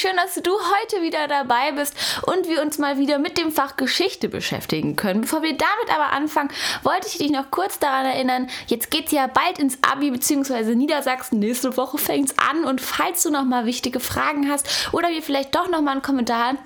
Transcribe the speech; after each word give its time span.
schön, 0.00 0.16
dass 0.16 0.34
du 0.34 0.50
heute 0.50 1.02
wieder 1.02 1.26
dabei 1.26 1.72
bist 1.72 1.94
und 2.22 2.48
wir 2.48 2.60
uns 2.60 2.78
mal 2.78 2.98
wieder 2.98 3.18
mit 3.18 3.38
dem 3.38 3.50
Fach 3.50 3.76
Geschichte 3.76 4.28
beschäftigen 4.28 4.94
können. 4.94 5.22
Bevor 5.22 5.42
wir 5.42 5.56
damit 5.56 5.94
aber 5.94 6.12
anfangen, 6.12 6.50
wollte 6.82 7.06
ich 7.06 7.18
dich 7.18 7.30
noch 7.30 7.50
kurz 7.50 7.78
daran 7.78 8.04
erinnern, 8.04 8.48
jetzt 8.66 8.90
geht 8.90 9.06
es 9.06 9.12
ja 9.12 9.26
bald 9.26 9.58
ins 9.58 9.78
Abi 9.82 10.10
bzw. 10.10 10.74
Niedersachsen. 10.74 11.38
Nächste 11.38 11.76
Woche 11.76 11.98
fängt 11.98 12.30
es 12.30 12.38
an 12.38 12.64
und 12.64 12.80
falls 12.80 13.22
du 13.22 13.30
noch 13.30 13.44
mal 13.44 13.64
wichtige 13.64 14.00
Fragen 14.00 14.50
hast 14.50 14.92
oder 14.92 15.08
mir 15.08 15.22
vielleicht 15.22 15.54
doch 15.54 15.68
noch 15.68 15.80
mal 15.80 15.92
einen 15.92 16.02
Kommentar, 16.02 16.56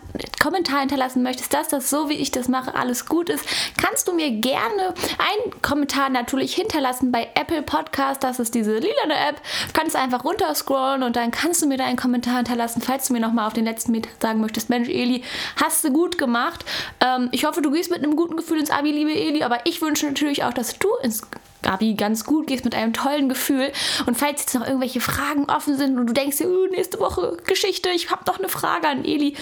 Kommentar 0.42 0.80
hinterlassen 0.80 1.22
möchtest, 1.22 1.54
dass 1.54 1.68
das 1.68 1.88
so, 1.88 2.08
wie 2.08 2.14
ich 2.14 2.32
das 2.32 2.48
mache, 2.48 2.74
alles 2.74 3.06
gut 3.06 3.28
ist, 3.28 3.44
kannst 3.80 4.08
du 4.08 4.12
mir 4.12 4.30
gerne 4.30 4.94
einen 5.18 5.62
Kommentar 5.62 6.08
natürlich 6.08 6.54
hinterlassen 6.54 7.12
bei 7.12 7.28
Apple 7.34 7.62
Podcast. 7.62 8.24
Das 8.24 8.40
ist 8.40 8.54
diese 8.54 8.74
lilane 8.74 9.28
App. 9.28 9.40
Du 9.68 9.72
kannst 9.72 9.94
einfach 9.94 10.24
runterscrollen 10.24 11.04
und 11.04 11.14
dann 11.14 11.30
kannst 11.30 11.62
du 11.62 11.66
mir 11.66 11.78
deinen 11.78 11.96
Kommentar 11.96 12.36
hinterlassen, 12.36 12.82
falls 12.82 13.06
du 13.06 13.12
mir 13.12 13.19
nochmal 13.20 13.46
auf 13.46 13.52
den 13.52 13.64
letzten 13.64 13.92
Meter 13.92 14.08
sagen 14.20 14.40
möchtest, 14.40 14.70
Mensch, 14.70 14.88
Eli, 14.88 15.22
hast 15.56 15.84
du 15.84 15.92
gut 15.92 16.18
gemacht. 16.18 16.64
Ähm, 17.00 17.28
ich 17.32 17.44
hoffe, 17.44 17.62
du 17.62 17.70
gehst 17.70 17.90
mit 17.90 18.02
einem 18.02 18.16
guten 18.16 18.36
Gefühl 18.36 18.58
ins 18.58 18.70
Abi, 18.70 18.90
liebe 18.90 19.12
Eli, 19.12 19.42
aber 19.42 19.66
ich 19.66 19.80
wünsche 19.82 20.06
natürlich 20.06 20.44
auch, 20.44 20.52
dass 20.52 20.78
du 20.78 20.88
ins 21.02 21.22
Abi 21.66 21.94
ganz 21.94 22.24
gut 22.24 22.46
gehst 22.46 22.64
mit 22.64 22.74
einem 22.74 22.92
tollen 22.92 23.28
Gefühl. 23.28 23.72
Und 24.06 24.16
falls 24.16 24.40
jetzt 24.40 24.54
noch 24.54 24.66
irgendwelche 24.66 25.00
Fragen 25.00 25.44
offen 25.44 25.76
sind 25.76 25.98
und 25.98 26.06
du 26.06 26.12
denkst, 26.12 26.38
oh, 26.42 26.66
nächste 26.70 27.00
Woche 27.00 27.36
Geschichte, 27.46 27.90
ich 27.90 28.10
habe 28.10 28.24
noch 28.26 28.38
eine 28.38 28.48
Frage 28.48 28.88
an 28.88 29.04
Eli, 29.04 29.34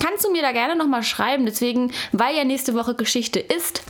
kannst 0.00 0.24
du 0.24 0.30
mir 0.30 0.42
da 0.42 0.52
gerne 0.52 0.76
nochmal 0.76 1.02
schreiben. 1.02 1.46
Deswegen, 1.46 1.92
weil 2.12 2.36
ja 2.36 2.44
nächste 2.44 2.74
Woche 2.74 2.94
Geschichte 2.94 3.40
ist, 3.40 3.82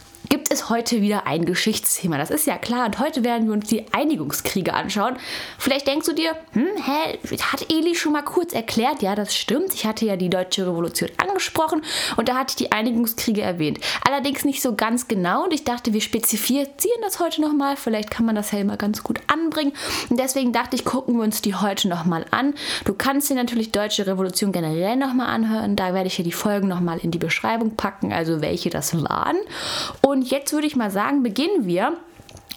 es 0.57 0.69
heute 0.69 1.01
wieder 1.01 1.27
ein 1.27 1.45
Geschichtsthema. 1.45 2.19
Das 2.19 2.31
ist 2.31 2.47
ja 2.47 2.59
klar. 2.59 2.87
Und 2.87 2.99
heute 2.99 3.25
werden 3.25 3.47
wir 3.47 3.53
uns 3.53 3.69
die 3.69 3.85
Einigungskriege 3.93 4.75
anschauen. 4.75 5.17
Vielleicht 5.59 5.87
denkst 5.87 6.07
du 6.07 6.13
dir, 6.13 6.35
hm, 6.53 6.67
hä, 6.83 7.19
hat 7.53 7.71
Eli 7.71 7.95
schon 7.95 8.13
mal 8.13 8.23
kurz 8.23 8.53
erklärt? 8.53 9.03
Ja, 9.03 9.15
das 9.15 9.37
stimmt. 9.37 9.73
Ich 9.75 9.87
hatte 9.87 10.05
ja 10.05 10.17
die 10.17 10.29
Deutsche 10.29 10.67
Revolution 10.67 11.11
angesprochen 11.19 11.83
und 12.17 12.29
da 12.29 12.35
hatte 12.35 12.51
ich 12.51 12.57
die 12.57 12.73
Einigungskriege 12.73 13.43
erwähnt. 13.43 13.79
Allerdings 14.07 14.45
nicht 14.45 14.63
so 14.63 14.75
ganz 14.75 15.09
genau 15.09 15.45
und 15.45 15.53
ich 15.53 15.65
dachte, 15.65 15.93
wir 15.93 16.01
spezifizieren 16.01 17.01
das 17.03 17.21
heute 17.21 17.41
nochmal. 17.41 17.77
Vielleicht 17.77 18.11
kann 18.11 18.27
man 18.27 18.35
das 18.35 18.51
ja 18.51 18.59
immer 18.59 18.77
ganz 18.77 19.03
gut 19.03 19.21
anbringen. 19.27 19.73
Und 20.09 20.19
deswegen 20.19 20.53
dachte 20.53 20.75
ich, 20.77 20.85
gucken 20.85 21.17
wir 21.17 21.23
uns 21.23 21.41
die 21.41 21.55
heute 21.55 21.89
nochmal 21.89 22.27
an. 22.31 22.55
Du 22.85 22.95
kannst 22.95 23.31
dir 23.31 23.35
natürlich 23.35 23.73
Deutsche 23.73 24.07
Revolution 24.07 24.53
generell 24.53 24.97
nochmal 24.97 25.29
anhören. 25.29 25.77
Da 25.77 25.95
werde 25.95 26.09
ich 26.09 26.19
ja 26.19 26.25
die 26.25 26.33
Folgen 26.33 26.67
nochmal 26.67 26.99
in 26.99 27.11
die 27.11 27.19
Beschreibung 27.19 27.77
packen, 27.77 28.13
also 28.13 28.41
welche 28.41 28.71
das 28.71 28.95
waren. 29.05 29.37
Und 30.03 30.17
und 30.17 30.31
jetzt 30.47 30.53
würde 30.53 30.69
ich 30.69 30.77
mal 30.77 30.93
sagen, 30.93 31.25
beginnen 31.25 31.67
wir 31.67 31.97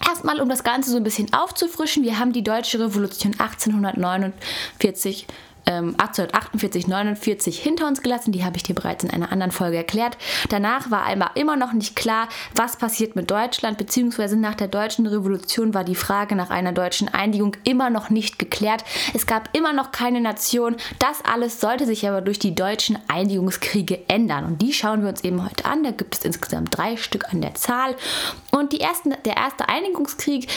Erstmal, 0.08 0.40
um 0.40 0.48
das 0.48 0.64
Ganze 0.64 0.90
so 0.90 0.96
ein 0.96 1.04
bisschen 1.04 1.32
aufzufrischen, 1.34 2.02
wir 2.02 2.18
haben 2.18 2.32
die 2.32 2.42
Deutsche 2.42 2.80
Revolution 2.80 3.34
1849 3.38 5.26
ähm, 5.66 5.94
1848, 5.98 6.88
49 6.88 7.58
hinter 7.58 7.86
uns 7.86 8.02
gelassen. 8.02 8.32
Die 8.32 8.44
habe 8.44 8.56
ich 8.56 8.62
dir 8.62 8.74
bereits 8.74 9.04
in 9.04 9.10
einer 9.10 9.32
anderen 9.32 9.52
Folge 9.52 9.76
erklärt. 9.76 10.16
Danach 10.48 10.90
war 10.90 11.04
einmal 11.04 11.30
immer 11.34 11.56
noch 11.56 11.72
nicht 11.72 11.96
klar, 11.96 12.28
was 12.54 12.76
passiert 12.76 13.16
mit 13.16 13.30
Deutschland, 13.30 13.78
beziehungsweise 13.78 14.36
nach 14.36 14.54
der 14.54 14.68
deutschen 14.68 15.06
Revolution 15.06 15.74
war 15.74 15.84
die 15.84 15.94
Frage 15.94 16.34
nach 16.34 16.50
einer 16.50 16.72
deutschen 16.72 17.08
Einigung 17.08 17.56
immer 17.64 17.90
noch 17.90 18.10
nicht 18.10 18.38
geklärt. 18.38 18.84
Es 19.14 19.26
gab 19.26 19.54
immer 19.56 19.72
noch 19.72 19.92
keine 19.92 20.20
Nation. 20.20 20.76
Das 20.98 21.24
alles 21.24 21.60
sollte 21.60 21.86
sich 21.86 22.08
aber 22.08 22.20
durch 22.20 22.38
die 22.38 22.54
deutschen 22.54 22.98
Einigungskriege 23.08 24.08
ändern. 24.08 24.44
Und 24.44 24.62
die 24.62 24.72
schauen 24.72 25.02
wir 25.02 25.08
uns 25.08 25.24
eben 25.24 25.44
heute 25.44 25.64
an. 25.64 25.84
Da 25.84 25.90
gibt 25.90 26.16
es 26.16 26.24
insgesamt 26.24 26.76
drei 26.76 26.96
Stück 26.96 27.32
an 27.32 27.40
der 27.40 27.54
Zahl. 27.54 27.94
Und 28.50 28.72
die 28.72 28.80
ersten, 28.80 29.14
der 29.24 29.36
erste 29.36 29.68
Einigungskrieg 29.68 30.48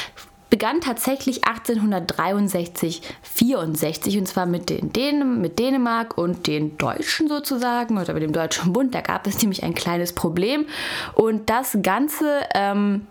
begann 0.54 0.82
tatsächlich 0.82 1.46
1863, 1.46 3.02
64 3.24 4.20
und 4.20 4.28
zwar 4.28 4.46
mit, 4.46 4.70
den 4.70 4.94
Dän 4.94 5.42
mit 5.42 5.58
Dänemark 5.58 6.16
und 6.16 6.46
den 6.46 6.78
Deutschen 6.78 7.28
sozusagen 7.28 7.98
oder 7.98 8.14
mit 8.14 8.22
dem 8.22 8.34
Deutschen 8.34 8.72
Bund. 8.72 8.94
Da 8.94 9.02
gab 9.02 9.26
es 9.26 9.42
nämlich 9.42 9.64
ein 9.64 9.74
kleines 9.74 10.14
Problem 10.14 10.68
und 11.16 11.50
das 11.50 11.80
Ganze 11.82 12.42
ähm, 12.54 13.08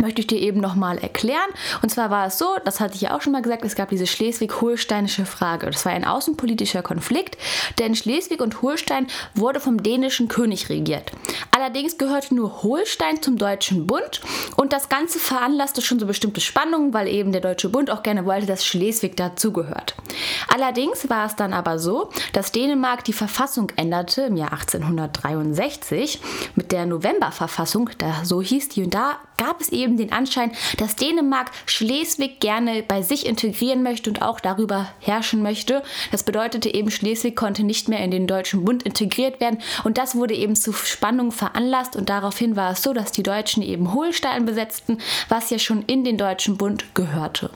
möchte 0.00 0.20
ich 0.20 0.26
dir 0.26 0.38
eben 0.38 0.60
nochmal 0.60 0.98
erklären. 0.98 1.38
Und 1.82 1.90
zwar 1.90 2.10
war 2.10 2.26
es 2.26 2.38
so, 2.38 2.46
das 2.64 2.80
hatte 2.80 2.94
ich 2.94 3.02
ja 3.02 3.16
auch 3.16 3.22
schon 3.22 3.32
mal 3.32 3.42
gesagt, 3.42 3.64
es 3.64 3.74
gab 3.74 3.90
diese 3.90 4.06
schleswig-holsteinische 4.06 5.26
Frage. 5.26 5.70
Das 5.70 5.84
war 5.84 5.92
ein 5.92 6.04
außenpolitischer 6.04 6.82
Konflikt, 6.82 7.36
denn 7.78 7.94
Schleswig 7.94 8.40
und 8.40 8.62
Holstein 8.62 9.06
wurde 9.34 9.60
vom 9.60 9.82
dänischen 9.82 10.28
König 10.28 10.68
regiert. 10.68 11.12
Allerdings 11.50 11.98
gehörte 11.98 12.34
nur 12.34 12.62
Holstein 12.62 13.22
zum 13.22 13.36
Deutschen 13.36 13.86
Bund 13.86 14.20
und 14.56 14.72
das 14.72 14.88
Ganze 14.88 15.18
veranlasste 15.18 15.82
schon 15.82 15.98
so 15.98 16.06
bestimmte 16.06 16.40
Spannungen, 16.40 16.94
weil 16.94 17.08
eben 17.08 17.32
der 17.32 17.40
Deutsche 17.40 17.68
Bund 17.68 17.90
auch 17.90 18.02
gerne 18.02 18.24
wollte, 18.24 18.46
dass 18.46 18.64
Schleswig 18.64 19.16
dazugehört. 19.16 19.94
Allerdings 20.48 21.08
war 21.08 21.26
es 21.26 21.36
dann 21.36 21.52
aber 21.52 21.78
so, 21.78 22.10
dass 22.32 22.52
Dänemark 22.52 23.04
die 23.04 23.12
Verfassung 23.12 23.70
änderte 23.76 24.22
im 24.22 24.36
Jahr 24.36 24.52
1863 24.52 26.20
mit 26.54 26.72
der 26.72 26.86
Novemberverfassung, 26.86 27.90
da 27.98 28.24
so 28.24 28.42
hieß 28.42 28.68
die 28.70 28.84
und 28.84 28.94
da 28.94 29.18
gab 29.36 29.60
es 29.60 29.70
eben 29.70 29.81
den 29.88 30.12
Anschein, 30.12 30.52
dass 30.78 30.96
Dänemark 30.96 31.50
Schleswig 31.66 32.40
gerne 32.40 32.82
bei 32.86 33.02
sich 33.02 33.26
integrieren 33.26 33.82
möchte 33.82 34.10
und 34.10 34.22
auch 34.22 34.40
darüber 34.40 34.88
herrschen 35.00 35.42
möchte. 35.42 35.82
Das 36.10 36.22
bedeutete 36.22 36.72
eben, 36.72 36.90
Schleswig 36.90 37.36
konnte 37.36 37.64
nicht 37.64 37.88
mehr 37.88 38.00
in 38.00 38.10
den 38.10 38.26
Deutschen 38.26 38.64
Bund 38.64 38.82
integriert 38.82 39.40
werden 39.40 39.58
und 39.84 39.98
das 39.98 40.14
wurde 40.14 40.34
eben 40.34 40.56
zu 40.56 40.72
Spannungen 40.72 41.32
veranlasst 41.32 41.96
und 41.96 42.08
daraufhin 42.08 42.56
war 42.56 42.72
es 42.72 42.82
so, 42.82 42.92
dass 42.92 43.12
die 43.12 43.22
Deutschen 43.22 43.62
eben 43.62 43.92
Holstein 43.92 44.44
besetzten, 44.44 44.98
was 45.28 45.50
ja 45.50 45.58
schon 45.58 45.82
in 45.82 46.04
den 46.04 46.18
Deutschen 46.18 46.56
Bund 46.56 46.94
gehörte. 46.94 47.50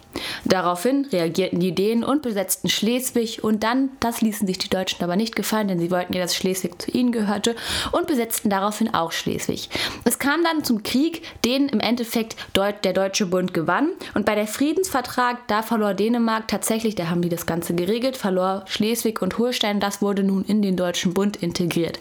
Daraufhin 0.44 1.06
reagierten 1.12 1.60
die 1.60 1.74
Dänen 1.74 2.04
und 2.04 2.22
besetzten 2.22 2.68
Schleswig 2.68 3.44
und 3.44 3.62
dann, 3.62 3.90
das 4.00 4.20
ließen 4.20 4.46
sich 4.46 4.58
die 4.58 4.70
Deutschen 4.70 5.02
aber 5.02 5.16
nicht 5.16 5.36
gefallen, 5.36 5.68
denn 5.68 5.78
sie 5.78 5.90
wollten 5.90 6.12
ja, 6.12 6.22
dass 6.22 6.36
Schleswig 6.36 6.80
zu 6.80 6.90
ihnen 6.90 7.12
gehörte 7.12 7.54
und 7.92 8.06
besetzten 8.06 8.50
daraufhin 8.50 8.94
auch 8.94 9.12
Schleswig. 9.12 9.68
Es 10.04 10.18
kam 10.18 10.42
dann 10.42 10.64
zum 10.64 10.82
Krieg, 10.82 11.22
den 11.44 11.68
im 11.68 11.80
Endeffekt 11.80 12.15
der 12.54 12.92
Deutsche 12.92 13.26
Bund 13.26 13.54
gewann. 13.54 13.90
Und 14.14 14.26
bei 14.26 14.34
der 14.34 14.46
Friedensvertrag, 14.46 15.46
da 15.48 15.62
verlor 15.62 15.94
Dänemark 15.94 16.48
tatsächlich, 16.48 16.94
da 16.94 17.08
haben 17.08 17.22
die 17.22 17.28
das 17.28 17.46
Ganze 17.46 17.74
geregelt, 17.74 18.16
verlor 18.16 18.64
Schleswig 18.66 19.22
und 19.22 19.38
Holstein, 19.38 19.80
das 19.80 20.02
wurde 20.02 20.22
nun 20.22 20.44
in 20.44 20.62
den 20.62 20.76
Deutschen 20.76 21.14
Bund 21.14 21.36
integriert. 21.36 21.98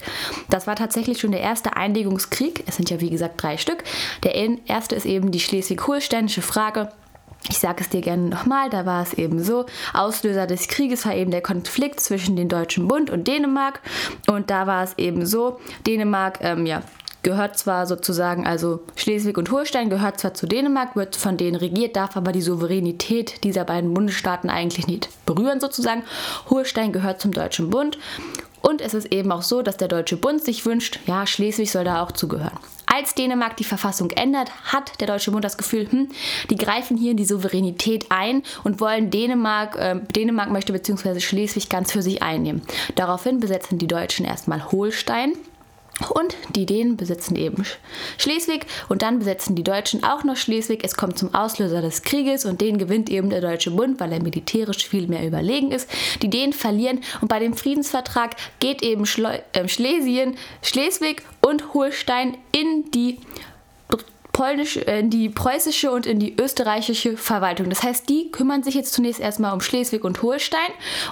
Das 0.49 0.67
war 0.67 0.75
tatsächlich 0.75 1.19
schon 1.19 1.31
der 1.31 1.41
erste 1.41 1.75
Einlegungskrieg. 1.75 2.63
Es 2.67 2.75
sind 2.75 2.89
ja 2.89 3.01
wie 3.01 3.09
gesagt 3.09 3.41
drei 3.41 3.57
Stück. 3.57 3.83
Der 4.23 4.33
erste 4.65 4.95
ist 4.95 5.05
eben 5.05 5.31
die 5.31 5.39
schleswig-holsteinische 5.39 6.41
Frage. 6.41 6.89
Ich 7.49 7.59
sage 7.59 7.81
es 7.81 7.89
dir 7.89 8.01
gerne 8.01 8.23
nochmal, 8.23 8.71
da 8.71 8.87
war 8.87 9.03
es 9.03 9.13
eben 9.13 9.43
so, 9.43 9.65
Auslöser 9.93 10.47
des 10.47 10.67
Krieges 10.67 11.05
war 11.05 11.13
eben 11.13 11.29
der 11.29 11.41
Konflikt 11.41 11.99
zwischen 11.99 12.35
dem 12.35 12.49
Deutschen 12.49 12.87
Bund 12.87 13.11
und 13.11 13.27
Dänemark 13.27 13.81
und 14.27 14.49
da 14.49 14.65
war 14.65 14.83
es 14.83 14.97
eben 14.97 15.27
so, 15.27 15.59
Dänemark 15.85 16.39
ähm, 16.41 16.65
ja, 16.65 16.81
gehört 17.25 17.57
zwar 17.57 17.87
sozusagen, 17.87 18.45
also 18.45 18.81
Schleswig 18.95 19.37
und 19.37 19.49
Holstein 19.49 19.89
gehört 19.89 20.19
zwar 20.19 20.35
zu 20.35 20.45
Dänemark, 20.45 20.95
wird 20.95 21.15
von 21.15 21.37
denen 21.37 21.55
regiert, 21.55 21.95
darf 21.95 22.15
aber 22.15 22.31
die 22.31 22.41
Souveränität 22.41 23.43
dieser 23.43 23.65
beiden 23.65 23.93
Bundesstaaten 23.95 24.49
eigentlich 24.49 24.85
nicht 24.85 25.09
berühren 25.25 25.59
sozusagen. 25.59 26.03
Holstein 26.51 26.93
gehört 26.93 27.19
zum 27.19 27.31
Deutschen 27.31 27.71
Bund 27.71 27.97
und 28.61 28.79
es 28.79 28.93
ist 28.93 29.11
eben 29.11 29.31
auch 29.31 29.41
so, 29.41 29.63
dass 29.63 29.75
der 29.75 29.87
Deutsche 29.87 30.17
Bund 30.17 30.43
sich 30.43 30.67
wünscht, 30.67 30.99
ja, 31.07 31.25
Schleswig 31.25 31.71
soll 31.71 31.83
da 31.83 32.03
auch 32.03 32.11
zugehören. 32.11 32.59
Als 32.85 33.15
Dänemark 33.15 33.57
die 33.57 33.63
Verfassung 33.63 34.11
ändert, 34.11 34.51
hat 34.65 35.01
der 35.01 35.07
Deutsche 35.07 35.31
Bund 35.31 35.43
das 35.43 35.57
Gefühl, 35.57 35.87
hm, 35.89 36.09
die 36.51 36.55
greifen 36.55 36.95
hier 36.95 37.11
in 37.11 37.17
die 37.17 37.25
Souveränität 37.25 38.05
ein 38.09 38.43
und 38.63 38.79
wollen 38.79 39.09
Dänemark, 39.09 39.75
äh, 39.77 39.99
Dänemark 40.15 40.51
möchte 40.51 40.73
bzw. 40.73 41.19
Schleswig 41.19 41.69
ganz 41.69 41.91
für 41.91 42.03
sich 42.03 42.21
einnehmen. 42.21 42.61
Daraufhin 42.93 43.39
besetzen 43.39 43.79
die 43.79 43.87
Deutschen 43.87 44.25
erstmal 44.25 44.71
Holstein 44.71 45.33
und 46.09 46.35
die 46.55 46.65
Dänen 46.65 46.97
besitzen 46.97 47.35
eben 47.35 47.65
Schleswig 48.17 48.65
und 48.89 49.01
dann 49.01 49.19
besetzen 49.19 49.55
die 49.55 49.63
Deutschen 49.63 50.03
auch 50.03 50.23
noch 50.23 50.35
Schleswig. 50.35 50.83
Es 50.83 50.95
kommt 50.95 51.17
zum 51.17 51.33
Auslöser 51.33 51.81
des 51.81 52.01
Krieges 52.01 52.45
und 52.45 52.59
den 52.59 52.77
gewinnt 52.77 53.09
eben 53.09 53.29
der 53.29 53.41
Deutsche 53.41 53.71
Bund, 53.71 53.99
weil 53.99 54.11
er 54.11 54.21
militärisch 54.21 54.87
viel 54.87 55.07
mehr 55.07 55.25
überlegen 55.25 55.71
ist. 55.71 55.89
Die 56.21 56.29
Dänen 56.29 56.53
verlieren 56.53 57.01
und 57.21 57.29
bei 57.29 57.39
dem 57.39 57.53
Friedensvertrag 57.53 58.35
geht 58.59 58.83
eben 58.83 59.05
äh, 59.05 59.67
Schlesien, 59.67 60.37
Schleswig 60.61 61.23
und 61.41 61.73
Holstein 61.73 62.37
in 62.51 62.91
die 62.91 63.19
polnische, 64.35 64.81
in 64.81 65.09
die 65.09 65.29
preußische 65.29 65.89
und 65.89 66.05
in 66.05 66.19
die 66.19 66.35
österreichische 66.37 67.15
Verwaltung. 67.15 67.69
Das 67.69 67.83
heißt, 67.83 68.09
die 68.09 68.31
kümmern 68.31 68.63
sich 68.63 68.75
jetzt 68.75 68.91
zunächst 68.91 69.21
erstmal 69.21 69.53
um 69.53 69.61
Schleswig 69.61 70.03
und 70.03 70.21
Holstein 70.21 70.59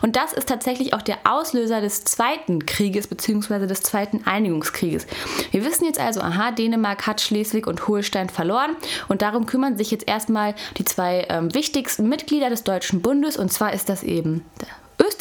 und 0.01 0.17
das 0.17 0.33
ist 0.33 0.49
tatsächlich 0.49 0.93
auch 0.93 1.01
der 1.01 1.19
Auslöser 1.23 1.79
des 1.79 2.03
Zweiten 2.03 2.65
Krieges 2.65 3.07
bzw. 3.07 3.65
des 3.65 3.81
Zweiten 3.81 4.23
Einigungskrieges. 4.25 5.07
Wir 5.51 5.63
wissen 5.63 5.85
jetzt 5.85 6.01
also, 6.01 6.19
aha, 6.19 6.51
Dänemark 6.51 7.07
hat 7.07 7.21
Schleswig 7.21 7.65
und 7.65 7.87
Holstein 7.87 8.27
verloren 8.27 8.75
und 9.07 9.21
darum 9.21 9.45
kümmern 9.45 9.77
sich 9.77 9.89
jetzt 9.89 10.05
erstmal 10.05 10.53
die 10.77 10.83
zwei 10.83 11.25
ähm, 11.29 11.53
wichtigsten 11.53 12.09
Mitglieder 12.09 12.49
des 12.49 12.65
Deutschen 12.65 13.01
Bundes 13.01 13.37
und 13.37 13.53
zwar 13.53 13.71
ist 13.71 13.87
das 13.87 14.03
eben 14.03 14.43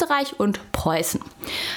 Österreich 0.03 0.39
und 0.39 0.71
Preußen. 0.73 1.21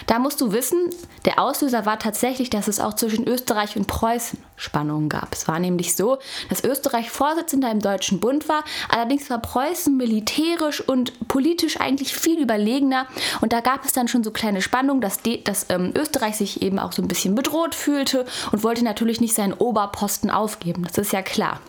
Da 0.07 0.19
musst 0.19 0.41
du 0.41 0.53
wissen, 0.53 0.91
der 1.25 1.39
Auslöser 1.39 1.87
war 1.87 1.99
tatsächlich, 1.99 2.51
dass 2.51 2.67
es 2.67 2.81
auch 2.81 2.95
zwischen 2.95 3.27
Österreich 3.27 3.77
und 3.77 3.87
Preußen 3.87 4.39
Spannungen 4.57 5.09
gab. 5.09 5.33
Es 5.33 5.47
war 5.49 5.59
nämlich 5.59 5.95
so, 5.95 6.19
dass 6.49 6.65
Österreich 6.65 7.11
Vorsitzender 7.11 7.71
im 7.71 7.81
Deutschen 7.81 8.21
Bund 8.21 8.49
war, 8.49 8.65
allerdings 8.89 9.29
war 9.29 9.39
Preußen 9.39 9.97
militärisch 9.97 10.81
und 10.81 11.29
politisch 11.29 11.79
eigentlich 11.79 12.15
viel 12.15 12.41
überlegener 12.41 13.07
und 13.41 13.53
da 13.53 13.61
gab 13.61 13.85
es 13.85 13.93
dann 13.93 14.09
schon 14.09 14.25
so 14.25 14.31
kleine 14.31 14.63
Spannungen, 14.63 15.01
dass, 15.01 15.21
de, 15.21 15.43
dass 15.43 15.67
ähm, 15.69 15.93
Österreich 15.95 16.37
sich 16.37 16.63
eben 16.63 16.79
auch 16.79 16.93
so 16.93 17.03
ein 17.03 17.09
bisschen 17.09 17.35
bedroht 17.35 17.75
fühlte 17.75 18.25
und 18.51 18.63
wollte 18.63 18.83
natürlich 18.83 19.21
nicht 19.21 19.35
seinen 19.35 19.53
Oberposten 19.53 20.31
aufgeben, 20.31 20.85
das 20.85 20.99
ist 20.99 21.13
ja 21.13 21.23
klar. 21.23 21.61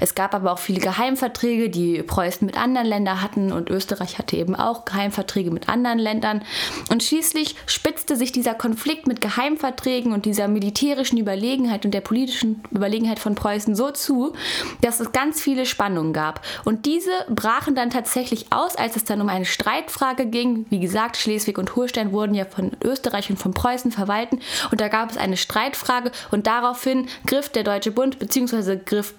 Es 0.00 0.14
gab 0.14 0.34
aber 0.34 0.52
auch 0.52 0.58
viele 0.58 0.80
Geheimverträge, 0.80 1.68
die 1.68 2.02
Preußen 2.02 2.46
mit 2.46 2.56
anderen 2.56 2.86
Ländern 2.86 3.20
hatten 3.20 3.52
und 3.52 3.68
Österreich 3.68 4.18
hatte 4.18 4.36
eben 4.36 4.56
auch 4.56 4.86
Geheimverträge 4.86 5.50
mit 5.50 5.68
anderen 5.68 5.98
Ländern 6.00 6.42
und 6.90 7.02
schließlich 7.02 7.54
spitzte 7.66 8.16
sich 8.16 8.32
dieser 8.32 8.54
Konflikt 8.54 9.06
mit 9.06 9.20
Geheimverträgen 9.20 10.12
und 10.12 10.24
dieser 10.24 10.48
militärischen 10.48 11.18
Überlegenheit 11.18 11.84
und 11.84 11.92
der 11.92 12.00
politischen 12.00 12.40
politischen 12.40 12.62
Überlegenheit 12.70 13.18
von 13.18 13.34
Preußen 13.34 13.74
so 13.74 13.90
zu, 13.90 14.32
dass 14.80 15.00
es 15.00 15.12
ganz 15.12 15.40
viele 15.40 15.66
Spannungen 15.66 16.12
gab. 16.12 16.44
Und 16.64 16.86
diese 16.86 17.10
brachen 17.28 17.74
dann 17.74 17.90
tatsächlich 17.90 18.46
aus, 18.52 18.76
als 18.76 18.96
es 18.96 19.04
dann 19.04 19.20
um 19.20 19.28
eine 19.28 19.44
Streitfrage 19.44 20.26
ging. 20.26 20.66
Wie 20.70 20.80
gesagt, 20.80 21.16
Schleswig 21.16 21.58
und 21.58 21.76
Holstein 21.76 22.12
wurden 22.12 22.34
ja 22.34 22.44
von 22.44 22.72
Österreich 22.82 23.30
und 23.30 23.38
von 23.38 23.52
Preußen 23.52 23.92
verwalten. 23.92 24.40
Und 24.70 24.80
da 24.80 24.88
gab 24.88 25.10
es 25.10 25.16
eine 25.16 25.36
Streitfrage 25.36 26.12
und 26.30 26.46
daraufhin 26.46 27.06
griff 27.26 27.48
der 27.48 27.64
Deutsche 27.64 27.90
Bund 27.90 28.18
bzw. 28.18 28.78
griff 28.84 29.14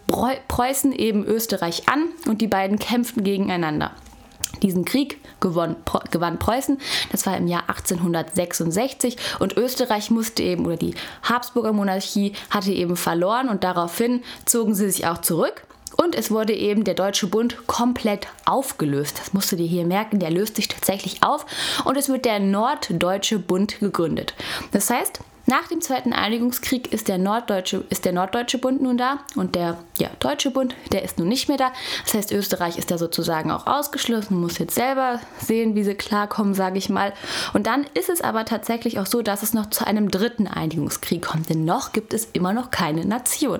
Preußen 0.47 0.93
eben 0.93 1.25
Österreich 1.25 1.87
an 1.87 2.05
und 2.27 2.41
die 2.41 2.47
beiden 2.47 2.79
kämpften 2.79 3.23
gegeneinander. 3.23 3.91
Diesen 4.61 4.85
Krieg 4.85 5.19
gewann, 5.39 5.75
gewann 6.11 6.39
Preußen, 6.39 6.77
das 7.11 7.25
war 7.25 7.37
im 7.37 7.47
Jahr 7.47 7.63
1866 7.69 9.17
und 9.39 9.57
Österreich 9.57 10.11
musste 10.11 10.43
eben, 10.43 10.65
oder 10.65 10.77
die 10.77 10.95
Habsburger 11.23 11.73
Monarchie 11.73 12.33
hatte 12.49 12.71
eben 12.71 12.95
verloren 12.95 13.49
und 13.49 13.63
daraufhin 13.63 14.21
zogen 14.45 14.75
sie 14.75 14.89
sich 14.89 15.07
auch 15.07 15.19
zurück. 15.19 15.65
Und 15.97 16.15
es 16.15 16.31
wurde 16.31 16.53
eben 16.53 16.83
der 16.83 16.93
Deutsche 16.93 17.27
Bund 17.27 17.67
komplett 17.67 18.27
aufgelöst. 18.45 19.19
Das 19.19 19.33
musst 19.33 19.51
du 19.51 19.55
dir 19.55 19.67
hier 19.67 19.85
merken, 19.85 20.19
der 20.19 20.31
löst 20.31 20.55
sich 20.55 20.67
tatsächlich 20.67 21.21
auf 21.21 21.45
und 21.83 21.97
es 21.97 22.07
wird 22.07 22.25
der 22.25 22.39
Norddeutsche 22.39 23.39
Bund 23.39 23.79
gegründet. 23.79 24.33
Das 24.71 24.89
heißt, 24.89 25.19
nach 25.51 25.67
dem 25.67 25.81
Zweiten 25.81 26.13
Einigungskrieg 26.13 26.93
ist 26.93 27.09
der 27.09 27.17
Norddeutsche, 27.17 27.83
ist 27.89 28.05
der 28.05 28.13
Norddeutsche 28.13 28.57
Bund 28.57 28.81
nun 28.81 28.97
da 28.97 29.19
und 29.35 29.53
der 29.53 29.77
ja, 29.99 30.09
Deutsche 30.19 30.49
Bund, 30.49 30.73
der 30.93 31.03
ist 31.03 31.19
nun 31.19 31.27
nicht 31.27 31.49
mehr 31.49 31.57
da. 31.57 31.73
Das 32.05 32.13
heißt, 32.13 32.31
Österreich 32.31 32.77
ist 32.77 32.89
da 32.89 32.97
sozusagen 32.97 33.51
auch 33.51 33.67
ausgeschlossen, 33.67 34.39
muss 34.39 34.59
jetzt 34.59 34.75
selber 34.75 35.19
sehen, 35.39 35.75
wie 35.75 35.83
sie 35.83 35.95
klarkommen, 35.95 36.53
sage 36.53 36.77
ich 36.77 36.87
mal. 36.87 37.13
Und 37.51 37.67
dann 37.67 37.85
ist 37.95 38.07
es 38.07 38.21
aber 38.21 38.45
tatsächlich 38.45 38.97
auch 38.97 39.05
so, 39.05 39.21
dass 39.21 39.43
es 39.43 39.53
noch 39.53 39.69
zu 39.69 39.85
einem 39.85 40.09
dritten 40.09 40.47
Einigungskrieg 40.47 41.21
kommt, 41.21 41.49
denn 41.49 41.65
noch 41.65 41.91
gibt 41.91 42.13
es 42.13 42.29
immer 42.31 42.53
noch 42.53 42.71
keine 42.71 43.03
Nation. 43.03 43.59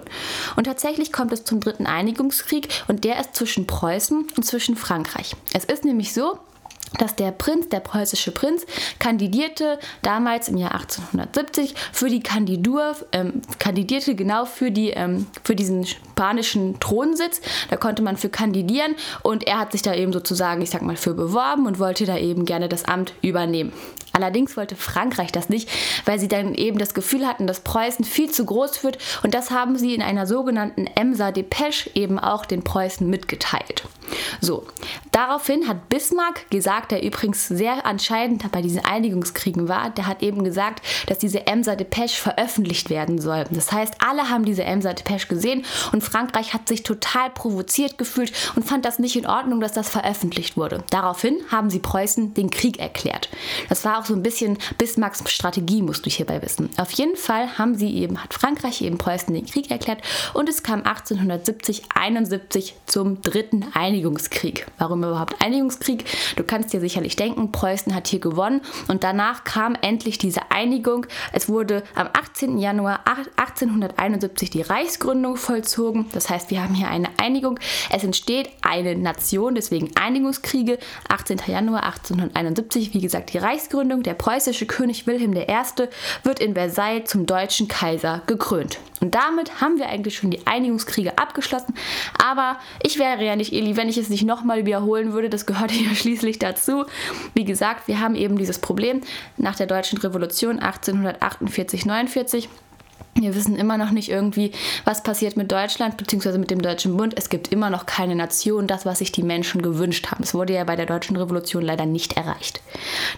Und 0.55 0.63
tatsächlich 0.63 1.11
kommt 1.11 1.33
es 1.33 1.43
zum 1.43 1.59
dritten 1.59 1.87
Einigungskrieg 1.87 2.69
und 2.87 3.03
der 3.03 3.19
ist 3.19 3.35
zwischen 3.35 3.67
Preußen 3.67 4.27
und 4.37 4.43
zwischen 4.45 4.77
Frankreich. 4.77 5.35
Es 5.53 5.65
ist 5.65 5.83
nämlich 5.83 6.13
so, 6.13 6.39
dass 6.97 7.15
der 7.15 7.31
Prinz, 7.31 7.69
der 7.69 7.79
preußische 7.79 8.31
Prinz, 8.31 8.65
kandidierte 8.99 9.79
damals 10.01 10.49
im 10.49 10.57
Jahr 10.57 10.73
1870 10.73 11.75
für 11.91 12.09
die 12.09 12.21
Kandidur, 12.21 12.95
ähm, 13.11 13.41
kandidierte 13.59 14.15
genau 14.15 14.45
für, 14.45 14.71
die, 14.71 14.89
ähm, 14.89 15.27
für 15.43 15.55
diesen 15.55 15.85
spanischen 15.85 16.79
Thronsitz. 16.79 17.41
Da 17.69 17.77
konnte 17.77 18.01
man 18.01 18.17
für 18.17 18.29
kandidieren 18.29 18.95
und 19.23 19.47
er 19.47 19.59
hat 19.59 19.71
sich 19.71 19.81
da 19.81 19.93
eben 19.93 20.13
sozusagen, 20.13 20.61
ich 20.61 20.69
sag 20.69 20.81
mal, 20.81 20.97
für 20.97 21.13
beworben 21.13 21.65
und 21.65 21.79
wollte 21.79 22.05
da 22.05 22.17
eben 22.17 22.45
gerne 22.45 22.67
das 22.67 22.85
Amt 22.85 23.13
übernehmen. 23.21 23.71
Allerdings 24.13 24.57
wollte 24.57 24.75
Frankreich 24.75 25.31
das 25.31 25.49
nicht, 25.49 25.69
weil 26.05 26.19
sie 26.19 26.27
dann 26.27 26.53
eben 26.53 26.77
das 26.77 26.93
Gefühl 26.93 27.25
hatten, 27.25 27.47
dass 27.47 27.61
Preußen 27.61 28.03
viel 28.03 28.29
zu 28.29 28.45
groß 28.45 28.83
wird 28.83 28.97
und 29.23 29.33
das 29.33 29.51
haben 29.51 29.77
sie 29.77 29.95
in 29.95 30.01
einer 30.01 30.27
sogenannten 30.27 30.85
Emser 30.87 31.31
Depeche 31.31 31.89
eben 31.93 32.19
auch 32.19 32.45
den 32.45 32.63
Preußen 32.63 33.09
mitgeteilt. 33.09 33.83
So, 34.41 34.65
daraufhin 35.11 35.67
hat 35.67 35.89
Bismarck 35.89 36.49
gesagt, 36.49 36.80
der 36.87 37.03
übrigens 37.03 37.47
sehr 37.47 37.85
entscheidend 37.85 38.49
bei 38.51 38.61
diesen 38.61 38.83
Einigungskriegen 38.83 39.67
war, 39.67 39.89
der 39.89 40.07
hat 40.07 40.21
eben 40.21 40.43
gesagt, 40.43 40.81
dass 41.07 41.17
diese 41.17 41.47
Emser 41.47 41.75
Depeche 41.75 42.21
veröffentlicht 42.21 42.89
werden 42.89 43.19
soll. 43.19 43.45
Das 43.51 43.71
heißt, 43.71 43.95
alle 43.99 44.29
haben 44.29 44.45
diese 44.45 44.63
Emser 44.63 44.93
Depeche 44.93 45.27
gesehen 45.27 45.65
und 45.91 46.03
Frankreich 46.03 46.53
hat 46.53 46.67
sich 46.67 46.83
total 46.83 47.29
provoziert 47.29 47.97
gefühlt 47.97 48.31
und 48.55 48.63
fand 48.63 48.85
das 48.85 48.99
nicht 48.99 49.15
in 49.15 49.27
Ordnung, 49.27 49.59
dass 49.59 49.73
das 49.73 49.89
veröffentlicht 49.89 50.57
wurde. 50.57 50.83
Daraufhin 50.89 51.37
haben 51.49 51.69
sie 51.69 51.79
Preußen 51.79 52.33
den 52.33 52.49
Krieg 52.49 52.79
erklärt. 52.79 53.29
Das 53.69 53.85
war 53.85 53.99
auch 53.99 54.05
so 54.05 54.13
ein 54.13 54.23
bisschen 54.23 54.57
Bismarcks 54.77 55.23
Strategie, 55.31 55.81
musst 55.81 56.05
du 56.05 56.09
hierbei 56.09 56.41
wissen. 56.41 56.69
Auf 56.77 56.91
jeden 56.91 57.15
Fall 57.15 57.57
haben 57.57 57.75
sie 57.75 57.93
eben, 57.95 58.23
hat 58.23 58.33
Frankreich 58.33 58.81
eben 58.81 58.97
Preußen 58.97 59.33
den 59.33 59.45
Krieg 59.45 59.71
erklärt 59.71 60.01
und 60.33 60.49
es 60.49 60.63
kam 60.63 60.83
1870, 60.83 61.83
71 61.93 62.75
zum 62.85 63.21
dritten. 63.21 63.65
Einigungskrieg. 63.73 64.67
Warum 64.77 65.03
überhaupt 65.03 65.41
Einigungskrieg? 65.41 66.05
Du 66.35 66.43
kannst 66.43 66.70
dir 66.73 66.79
sicherlich 66.79 67.15
denken, 67.15 67.51
Preußen 67.51 67.93
hat 67.93 68.07
hier 68.07 68.19
gewonnen 68.19 68.61
und 68.87 69.03
danach 69.03 69.43
kam 69.43 69.75
endlich 69.81 70.17
diese 70.17 70.51
Einigung. 70.51 71.05
Es 71.31 71.49
wurde 71.49 71.83
am 71.95 72.09
18. 72.13 72.57
Januar 72.57 73.01
1871 73.35 74.49
die 74.49 74.61
Reichsgründung 74.61 75.35
vollzogen. 75.35 76.07
Das 76.13 76.29
heißt, 76.29 76.49
wir 76.51 76.63
haben 76.63 76.73
hier 76.73 76.89
eine 76.89 77.09
Einigung. 77.17 77.59
Es 77.89 78.03
entsteht 78.03 78.49
eine 78.61 78.95
Nation, 78.95 79.55
deswegen 79.55 79.91
Einigungskriege. 79.95 80.79
18. 81.09 81.41
Januar 81.47 81.83
1871, 81.83 82.93
wie 82.93 83.01
gesagt, 83.01 83.33
die 83.33 83.37
Reichsgründung. 83.37 84.03
Der 84.03 84.13
preußische 84.13 84.65
König 84.65 85.07
Wilhelm 85.07 85.33
I. 85.33 85.45
wird 86.23 86.39
in 86.39 86.53
Versailles 86.53 87.05
zum 87.05 87.25
deutschen 87.25 87.67
Kaiser 87.67 88.21
gekrönt. 88.27 88.79
Und 89.01 89.15
damit 89.15 89.59
haben 89.59 89.79
wir 89.79 89.89
eigentlich 89.89 90.15
schon 90.15 90.29
die 90.29 90.45
Einigungskriege 90.45 91.17
abgeschlossen. 91.17 91.73
Aber 92.23 92.57
ich 92.83 92.99
wäre 92.99 93.25
ja 93.25 93.35
nicht 93.35 93.51
Eli, 93.51 93.75
wenn 93.75 93.89
ich 93.89 93.97
es 93.97 94.09
nicht 94.09 94.23
nochmal 94.23 94.65
wiederholen 94.65 95.11
würde. 95.13 95.29
Das 95.29 95.45
gehört 95.45 95.71
ja 95.71 95.93
schließlich 95.93 96.39
dazu. 96.39 96.85
Wie 97.33 97.43
gesagt, 97.43 97.87
wir 97.87 97.99
haben 97.99 98.15
eben 98.15 98.37
dieses 98.37 98.59
Problem 98.59 99.01
nach 99.37 99.55
der 99.55 99.67
Deutschen 99.67 99.97
Revolution 99.97 100.59
1848-49 100.59 102.47
wir 103.21 103.35
wissen 103.35 103.55
immer 103.55 103.77
noch 103.77 103.91
nicht 103.91 104.09
irgendwie, 104.09 104.51
was 104.85 105.03
passiert 105.03 105.37
mit 105.37 105.51
Deutschland 105.51 105.97
bzw. 105.97 106.37
mit 106.37 106.51
dem 106.51 106.61
Deutschen 106.61 106.97
Bund. 106.97 107.13
Es 107.17 107.29
gibt 107.29 107.51
immer 107.51 107.69
noch 107.69 107.85
keine 107.85 108.15
Nation, 108.15 108.67
das, 108.67 108.85
was 108.85 108.99
sich 108.99 109.11
die 109.11 109.23
Menschen 109.23 109.61
gewünscht 109.61 110.11
haben. 110.11 110.23
Es 110.23 110.33
wurde 110.33 110.53
ja 110.53 110.63
bei 110.63 110.75
der 110.75 110.85
Deutschen 110.85 111.15
Revolution 111.15 111.63
leider 111.63 111.85
nicht 111.85 112.13
erreicht. 112.17 112.61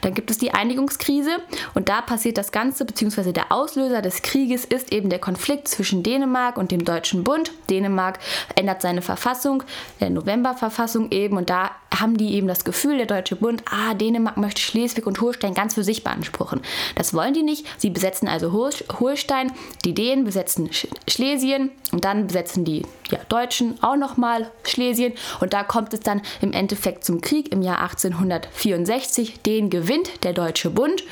Dann 0.01 0.13
gibt 0.13 0.31
es 0.31 0.37
die 0.37 0.53
Einigungskrise 0.53 1.37
und 1.73 1.89
da 1.89 2.01
passiert 2.01 2.37
das 2.37 2.51
Ganze, 2.51 2.85
bzw. 2.85 3.31
der 3.31 3.51
Auslöser 3.51 4.01
des 4.01 4.21
Krieges 4.21 4.65
ist 4.65 4.91
eben 4.91 5.09
der 5.09 5.19
Konflikt 5.19 5.67
zwischen 5.67 6.03
Dänemark 6.03 6.57
und 6.57 6.71
dem 6.71 6.85
Deutschen 6.85 7.23
Bund. 7.23 7.51
Dänemark 7.69 8.19
ändert 8.55 8.81
seine 8.81 9.01
Verfassung, 9.01 9.63
der 9.99 10.09
Novemberverfassung 10.09 11.11
eben, 11.11 11.37
und 11.37 11.49
da 11.49 11.71
haben 12.03 12.17
die 12.17 12.33
eben 12.33 12.47
das 12.47 12.65
Gefühl, 12.65 12.97
der 12.97 13.05
Deutsche 13.05 13.37
Bund, 13.37 13.63
ah, 13.71 13.93
Dänemark 13.93 14.35
möchte 14.37 14.61
Schleswig 14.61 15.07
und 15.07 15.21
Holstein 15.21 15.53
ganz 15.53 15.73
für 15.73 15.83
sich 15.83 16.03
beanspruchen. 16.03 16.61
Das 16.95 17.13
wollen 17.13 17.33
die 17.33 17.43
nicht. 17.43 17.65
Sie 17.77 17.89
besetzen 17.89 18.27
also 18.27 18.51
Holstein 18.51 19.51
die 19.85 19.93
Dänen 19.93 20.25
besetzen 20.25 20.69
Schlesien 21.07 21.71
und 21.91 22.03
dann 22.03 22.27
besetzen 22.27 22.65
die 22.65 22.83
ja, 23.09 23.19
Deutschen 23.29 23.81
auch 23.81 23.95
nochmal 23.95 24.51
Schlesien 24.63 25.13
und 25.39 25.53
da 25.53 25.63
kommt 25.63 25.93
es 25.93 26.01
dann 26.01 26.21
im 26.41 26.51
Endeffekt 26.51 27.05
zum 27.05 27.21
Krieg 27.21 27.51
im 27.51 27.61
Jahr 27.61 27.81
1864. 27.81 29.41
Den 29.43 29.69
gewinnt 29.69 30.23
der 30.23 30.33
Deutsche 30.33 30.69
Bund 30.69 31.03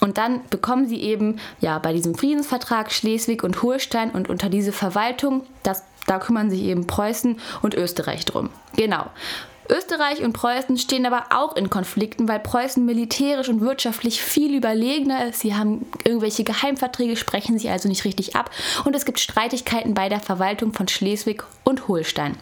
und 0.00 0.18
dann 0.18 0.40
bekommen 0.50 0.88
sie 0.88 1.00
eben 1.00 1.38
ja 1.60 1.78
bei 1.78 1.92
diesem 1.92 2.16
Friedensvertrag 2.16 2.90
Schleswig 2.90 3.44
und 3.44 3.62
Holstein 3.62 4.10
und 4.10 4.28
unter 4.28 4.48
diese 4.48 4.72
Verwaltung, 4.72 5.44
das 5.62 5.84
da 6.06 6.18
kümmern 6.18 6.50
sich 6.50 6.62
eben 6.62 6.88
Preußen 6.88 7.38
und 7.62 7.74
Österreich 7.74 8.24
drum. 8.24 8.50
Genau. 8.74 9.06
Österreich 9.70 10.22
und 10.22 10.32
Preußen 10.32 10.76
stehen 10.78 11.06
aber 11.06 11.26
auch 11.30 11.54
in 11.54 11.70
Konflikten, 11.70 12.28
weil 12.28 12.40
Preußen 12.40 12.84
militärisch 12.84 13.48
und 13.48 13.60
wirtschaftlich 13.60 14.20
viel 14.20 14.54
überlegener 14.54 15.28
ist. 15.28 15.40
Sie 15.40 15.54
haben 15.54 15.86
irgendwelche 16.04 16.44
Geheimverträge, 16.44 17.16
sprechen 17.16 17.56
sich 17.56 17.70
also 17.70 17.88
nicht 17.88 18.04
richtig 18.04 18.34
ab 18.34 18.50
und 18.84 18.96
es 18.96 19.04
gibt 19.04 19.20
Streitigkeiten 19.20 19.94
bei 19.94 20.08
der 20.08 20.20
Verwaltung 20.20 20.72
von 20.72 20.88
Schleswig 20.88 21.44
und 21.64 21.86
Holstein. 21.86 22.36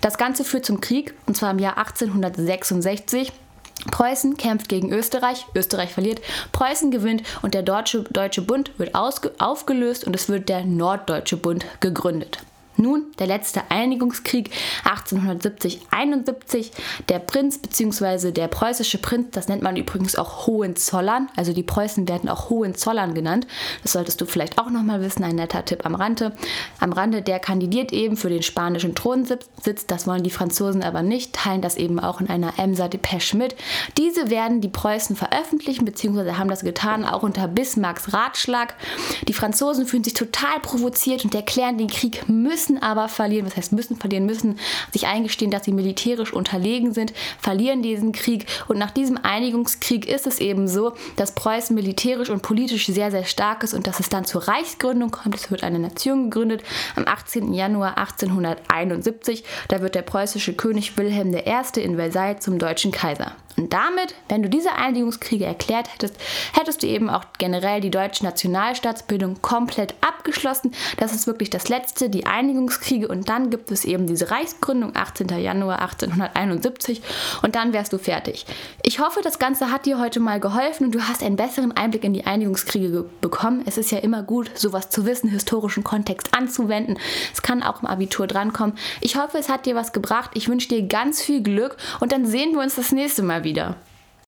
Das 0.00 0.18
Ganze 0.18 0.44
führt 0.44 0.66
zum 0.66 0.80
Krieg 0.80 1.14
und 1.26 1.36
zwar 1.36 1.52
im 1.52 1.60
Jahr 1.60 1.78
1866. 1.78 3.32
Preußen 3.90 4.36
kämpft 4.36 4.68
gegen 4.68 4.92
Österreich, 4.92 5.46
Österreich 5.54 5.92
verliert, 5.92 6.20
Preußen 6.52 6.90
gewinnt 6.90 7.22
und 7.42 7.54
der 7.54 7.62
Deutsche, 7.62 8.04
Deutsche 8.10 8.42
Bund 8.42 8.70
wird 8.78 8.94
aufgelöst 8.94 10.04
und 10.04 10.14
es 10.14 10.28
wird 10.28 10.48
der 10.48 10.64
Norddeutsche 10.64 11.36
Bund 11.36 11.64
gegründet. 11.80 12.38
Nun, 12.76 13.06
der 13.18 13.26
letzte 13.26 13.62
Einigungskrieg 13.70 14.50
1870-71, 14.84 16.70
der 17.08 17.18
Prinz 17.18 17.58
bzw. 17.58 18.32
der 18.32 18.48
preußische 18.48 18.98
Prinz, 18.98 19.28
das 19.32 19.48
nennt 19.48 19.62
man 19.62 19.76
übrigens 19.76 20.16
auch 20.16 20.46
Hohenzollern, 20.46 21.28
also 21.36 21.52
die 21.52 21.62
Preußen 21.62 22.08
werden 22.08 22.28
auch 22.28 22.48
Hohenzollern 22.50 23.14
genannt. 23.14 23.46
Das 23.82 23.92
solltest 23.92 24.20
du 24.20 24.26
vielleicht 24.26 24.58
auch 24.58 24.70
nochmal 24.70 25.00
wissen, 25.00 25.24
ein 25.24 25.36
netter 25.36 25.64
Tipp 25.64 25.84
am 25.84 25.94
Rande. 25.94 26.32
Am 26.80 26.92
Rande, 26.92 27.22
der 27.22 27.38
kandidiert 27.38 27.92
eben 27.92 28.16
für 28.16 28.30
den 28.30 28.42
spanischen 28.42 28.94
Thronsitz, 28.94 29.46
das 29.86 30.06
wollen 30.06 30.22
die 30.22 30.30
Franzosen 30.30 30.82
aber 30.82 31.02
nicht, 31.02 31.34
teilen 31.34 31.62
das 31.62 31.76
eben 31.76 32.00
auch 32.00 32.20
in 32.20 32.28
einer 32.28 32.58
Emser 32.58 32.88
Depeche 32.88 33.36
mit. 33.36 33.54
Diese 33.98 34.30
werden 34.30 34.60
die 34.60 34.68
Preußen 34.68 35.14
veröffentlichen, 35.16 35.84
beziehungsweise 35.84 36.38
haben 36.38 36.48
das 36.48 36.62
getan, 36.62 37.04
auch 37.04 37.22
unter 37.22 37.48
Bismarcks 37.48 38.12
Ratschlag. 38.12 38.74
Die 39.28 39.32
Franzosen 39.32 39.86
fühlen 39.86 40.04
sich 40.04 40.14
total 40.14 40.60
provoziert 40.60 41.24
und 41.24 41.34
erklären 41.34 41.78
den 41.78 41.88
Krieg 41.88 42.28
müssen 42.28 42.71
müssen 42.72 42.82
aber 42.82 43.08
verlieren, 43.08 43.46
was 43.46 43.56
heißt 43.56 43.72
müssen 43.72 43.96
verlieren, 43.96 44.26
müssen 44.26 44.58
sich 44.92 45.06
eingestehen, 45.06 45.50
dass 45.50 45.64
sie 45.64 45.72
militärisch 45.72 46.32
unterlegen 46.32 46.92
sind, 46.92 47.12
verlieren 47.38 47.82
diesen 47.82 48.12
Krieg. 48.12 48.46
Und 48.68 48.78
nach 48.78 48.90
diesem 48.90 49.18
Einigungskrieg 49.22 50.06
ist 50.06 50.26
es 50.26 50.38
eben 50.40 50.68
so, 50.68 50.94
dass 51.16 51.34
Preußen 51.34 51.74
militärisch 51.74 52.30
und 52.30 52.42
politisch 52.42 52.86
sehr, 52.86 53.10
sehr 53.10 53.24
stark 53.24 53.62
ist 53.62 53.74
und 53.74 53.86
dass 53.86 54.00
es 54.00 54.08
dann 54.08 54.24
zur 54.24 54.48
Reichsgründung 54.48 55.10
kommt. 55.10 55.34
Es 55.34 55.50
wird 55.50 55.62
eine 55.62 55.78
Nation 55.78 56.30
gegründet 56.30 56.62
am 56.96 57.06
18. 57.06 57.52
Januar 57.52 57.98
1871. 57.98 59.44
Da 59.68 59.80
wird 59.80 59.94
der 59.94 60.02
preußische 60.02 60.54
König 60.54 60.96
Wilhelm 60.96 61.34
I. 61.34 61.80
in 61.80 61.96
Versailles 61.96 62.40
zum 62.40 62.58
deutschen 62.58 62.92
Kaiser. 62.92 63.32
Und 63.62 63.72
damit, 63.72 64.16
wenn 64.28 64.42
du 64.42 64.48
diese 64.48 64.72
Einigungskriege 64.72 65.44
erklärt 65.44 65.92
hättest, 65.94 66.16
hättest 66.52 66.82
du 66.82 66.88
eben 66.88 67.08
auch 67.08 67.24
generell 67.38 67.80
die 67.80 67.92
deutsche 67.92 68.24
Nationalstaatsbildung 68.24 69.40
komplett 69.40 69.94
abgeschlossen. 70.00 70.72
Das 70.96 71.14
ist 71.14 71.28
wirklich 71.28 71.48
das 71.48 71.68
letzte, 71.68 72.10
die 72.10 72.26
Einigungskriege. 72.26 73.06
Und 73.06 73.28
dann 73.28 73.50
gibt 73.50 73.70
es 73.70 73.84
eben 73.84 74.08
diese 74.08 74.32
Reichsgründung 74.32 74.96
18. 74.96 75.28
Januar 75.28 75.80
1871 75.80 77.02
und 77.42 77.54
dann 77.54 77.72
wärst 77.72 77.92
du 77.92 77.98
fertig. 77.98 78.46
Ich 78.82 78.98
hoffe, 78.98 79.20
das 79.22 79.38
Ganze 79.38 79.70
hat 79.70 79.86
dir 79.86 80.00
heute 80.00 80.18
mal 80.18 80.40
geholfen 80.40 80.86
und 80.86 80.94
du 80.96 81.02
hast 81.02 81.22
einen 81.22 81.36
besseren 81.36 81.70
Einblick 81.70 82.02
in 82.02 82.14
die 82.14 82.26
Einigungskriege 82.26 83.04
bekommen. 83.20 83.62
Es 83.64 83.78
ist 83.78 83.92
ja 83.92 83.98
immer 83.98 84.24
gut, 84.24 84.50
sowas 84.54 84.90
zu 84.90 85.06
wissen, 85.06 85.30
historischen 85.30 85.84
Kontext 85.84 86.34
anzuwenden. 86.36 86.98
Es 87.32 87.42
kann 87.42 87.62
auch 87.62 87.80
im 87.80 87.86
Abitur 87.86 88.26
drankommen. 88.26 88.76
Ich 89.00 89.16
hoffe, 89.16 89.38
es 89.38 89.48
hat 89.48 89.66
dir 89.66 89.76
was 89.76 89.92
gebracht. 89.92 90.32
Ich 90.34 90.48
wünsche 90.48 90.68
dir 90.68 90.82
ganz 90.82 91.22
viel 91.22 91.44
Glück 91.44 91.76
und 92.00 92.10
dann 92.10 92.26
sehen 92.26 92.54
wir 92.54 92.60
uns 92.60 92.74
das 92.74 92.90
nächste 92.90 93.22
Mal 93.22 93.44
wieder. 93.52 93.76